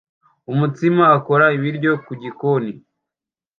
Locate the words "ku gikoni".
2.05-2.71